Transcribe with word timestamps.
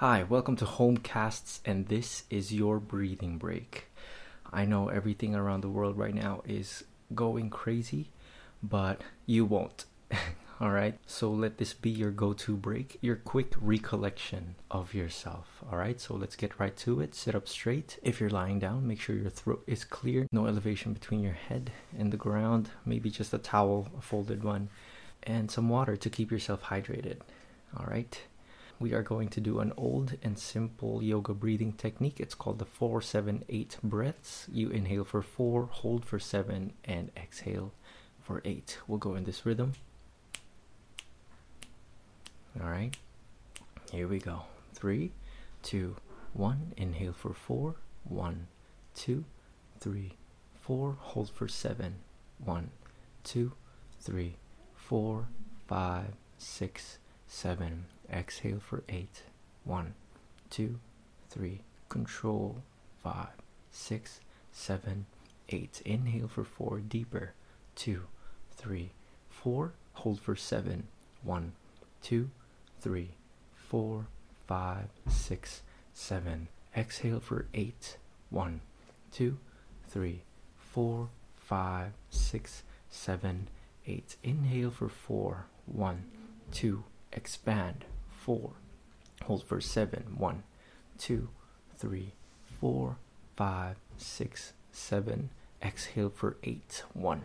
Hi, 0.00 0.22
welcome 0.22 0.54
to 0.54 0.64
Homecasts, 0.64 1.58
and 1.64 1.88
this 1.88 2.22
is 2.30 2.54
your 2.54 2.78
breathing 2.78 3.36
break. 3.36 3.86
I 4.52 4.64
know 4.64 4.90
everything 4.90 5.34
around 5.34 5.62
the 5.62 5.68
world 5.68 5.98
right 5.98 6.14
now 6.14 6.40
is 6.46 6.84
going 7.16 7.50
crazy, 7.50 8.12
but 8.62 9.00
you 9.26 9.44
won't. 9.44 9.86
all 10.60 10.70
right, 10.70 10.96
so 11.04 11.32
let 11.32 11.58
this 11.58 11.74
be 11.74 11.90
your 11.90 12.12
go 12.12 12.32
to 12.32 12.56
break, 12.56 12.98
your 13.00 13.16
quick 13.16 13.54
recollection 13.60 14.54
of 14.70 14.94
yourself. 14.94 15.64
All 15.68 15.78
right, 15.78 16.00
so 16.00 16.14
let's 16.14 16.36
get 16.36 16.60
right 16.60 16.76
to 16.76 17.00
it. 17.00 17.16
Sit 17.16 17.34
up 17.34 17.48
straight. 17.48 17.98
If 18.00 18.20
you're 18.20 18.30
lying 18.30 18.60
down, 18.60 18.86
make 18.86 19.00
sure 19.00 19.16
your 19.16 19.30
throat 19.30 19.64
is 19.66 19.82
clear, 19.82 20.28
no 20.30 20.46
elevation 20.46 20.92
between 20.92 21.24
your 21.24 21.32
head 21.32 21.72
and 21.98 22.12
the 22.12 22.16
ground, 22.16 22.70
maybe 22.86 23.10
just 23.10 23.34
a 23.34 23.38
towel, 23.38 23.88
a 23.98 24.00
folded 24.00 24.44
one, 24.44 24.68
and 25.24 25.50
some 25.50 25.68
water 25.68 25.96
to 25.96 26.08
keep 26.08 26.30
yourself 26.30 26.62
hydrated. 26.62 27.16
All 27.76 27.86
right 27.86 28.16
we 28.80 28.92
are 28.92 29.02
going 29.02 29.28
to 29.28 29.40
do 29.40 29.60
an 29.60 29.72
old 29.76 30.16
and 30.22 30.38
simple 30.38 31.02
yoga 31.02 31.34
breathing 31.34 31.72
technique. 31.72 32.20
It's 32.20 32.34
called 32.34 32.58
the 32.58 32.64
478 32.64 33.78
breaths. 33.82 34.46
You 34.52 34.70
inhale 34.70 35.04
for 35.04 35.22
4, 35.22 35.66
hold 35.66 36.04
for 36.04 36.18
7, 36.18 36.72
and 36.84 37.10
exhale 37.16 37.72
for 38.22 38.40
8. 38.44 38.78
We'll 38.86 38.98
go 38.98 39.14
in 39.14 39.24
this 39.24 39.44
rhythm. 39.44 39.72
All 42.60 42.70
right, 42.70 42.96
here 43.92 44.08
we 44.08 44.18
go. 44.18 44.42
Three, 44.74 45.12
two, 45.62 45.96
one. 46.32 46.72
Inhale 46.76 47.12
for 47.12 47.32
four. 47.32 47.76
One, 48.04 48.48
two, 48.94 49.24
three, 49.80 50.14
four. 50.60 50.96
Hold 50.98 51.30
for 51.30 51.46
seven. 51.46 51.96
One, 52.44 52.70
two, 53.22 53.52
three, 54.00 54.36
four, 54.74 55.28
five, 55.66 56.14
six, 56.38 56.98
seven. 57.28 57.84
Exhale 58.12 58.58
for 58.58 58.82
eight. 58.88 59.22
One, 59.64 59.94
two, 60.50 60.80
three. 61.30 61.60
Control. 61.88 62.56
Five, 63.02 63.28
six, 63.70 64.20
seven, 64.50 65.06
eight. 65.50 65.80
Inhale 65.84 66.28
for 66.28 66.42
four. 66.44 66.80
Deeper. 66.80 67.32
Two, 67.76 68.02
three, 68.56 68.90
four. 69.30 69.72
Hold 69.94 70.20
for 70.20 70.34
seven. 70.34 70.88
One, 71.22 71.52
two, 72.02 72.30
three, 72.80 73.10
four, 73.54 74.06
five, 74.46 74.88
six, 75.08 75.62
seven. 75.92 76.48
Exhale 76.76 77.20
for 77.20 77.46
eight. 77.54 77.96
One, 78.30 78.60
two, 79.12 79.38
three, 79.88 80.22
four, 80.56 81.08
five, 81.36 81.92
six, 82.10 82.62
seven, 82.90 83.48
eight. 83.86 84.16
Inhale 84.22 84.70
for 84.70 84.88
four. 84.88 85.46
One, 85.66 86.04
two, 86.52 86.84
expand. 87.18 87.84
Four. 88.10 88.52
Hold 89.24 89.42
for 89.44 89.60
seven. 89.60 90.14
One, 90.16 90.44
two, 90.98 91.28
three, 91.76 92.12
four, 92.60 92.96
five, 93.36 93.76
six, 93.96 94.52
seven. 94.72 95.30
Exhale 95.60 96.10
for 96.10 96.36
eight. 96.44 96.84
One, 96.94 97.22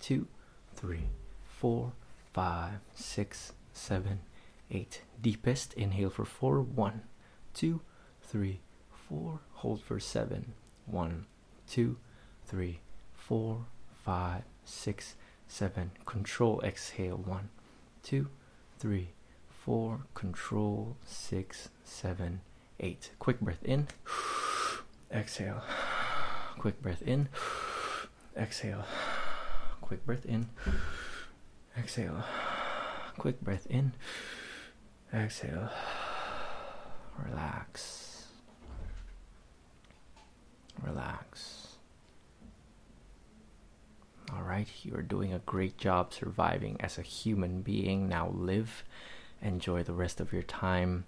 two, 0.00 0.26
three, 0.74 1.04
four, 1.46 1.92
five, 2.34 2.80
six, 2.94 3.52
seven, 3.72 4.20
eight. 4.72 5.02
Deepest, 5.22 5.72
inhale 5.74 6.10
for 6.10 6.24
four. 6.24 6.60
One, 6.60 7.02
two, 7.54 7.80
three, 8.20 8.58
four. 9.08 9.38
Hold 9.54 9.80
for 9.80 10.00
seven. 10.00 10.52
One, 10.86 11.26
two, 11.70 11.96
three, 12.44 12.80
four, 13.14 13.66
five, 14.04 14.42
six, 14.64 15.14
seven. 15.46 15.92
Control, 16.06 16.60
exhale. 16.64 17.18
One, 17.18 17.50
two, 18.02 18.28
three, 18.80 19.10
four. 19.68 20.06
Control, 20.14 20.96
six, 21.04 21.68
seven, 21.84 22.40
eight. 22.80 23.10
Quick 23.18 23.38
breath 23.38 23.62
in. 23.62 23.86
Exhale. 25.12 25.62
Quick 26.58 26.80
breath 26.80 27.02
in. 27.02 27.28
Exhale. 28.34 28.86
Quick 29.82 30.06
breath 30.06 30.24
in. 30.24 30.48
Exhale. 31.78 32.24
Quick 33.18 33.42
breath 33.42 33.66
in. 33.66 33.92
Exhale. 35.12 35.68
Relax. 37.22 38.28
Relax. 40.82 41.76
All 44.34 44.44
right, 44.44 44.68
you 44.82 44.94
are 44.94 45.02
doing 45.02 45.34
a 45.34 45.40
great 45.40 45.76
job 45.76 46.14
surviving 46.14 46.78
as 46.80 46.96
a 46.96 47.02
human 47.02 47.60
being. 47.60 48.08
Now 48.08 48.30
live, 48.34 48.82
enjoy 49.42 49.82
the 49.82 49.92
rest 49.92 50.20
of 50.20 50.32
your 50.32 50.42
time, 50.42 51.04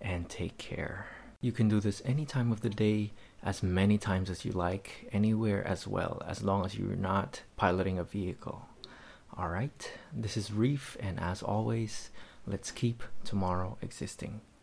and 0.00 0.28
take 0.28 0.58
care. 0.58 1.06
You 1.40 1.52
can 1.52 1.68
do 1.68 1.80
this 1.80 2.02
any 2.04 2.26
time 2.26 2.52
of 2.52 2.60
the 2.60 2.68
day, 2.68 3.12
as 3.42 3.62
many 3.62 3.96
times 3.96 4.28
as 4.28 4.44
you 4.44 4.52
like, 4.52 5.08
anywhere 5.12 5.66
as 5.66 5.86
well, 5.86 6.22
as 6.26 6.42
long 6.42 6.64
as 6.64 6.76
you're 6.76 6.96
not 6.96 7.42
piloting 7.56 7.98
a 7.98 8.04
vehicle. 8.04 8.66
All 9.36 9.48
right, 9.48 9.92
this 10.12 10.36
is 10.36 10.52
Reef, 10.52 10.96
and 11.00 11.18
as 11.18 11.42
always, 11.42 12.10
let's 12.46 12.70
keep 12.70 13.02
tomorrow 13.24 13.78
existing. 13.80 14.40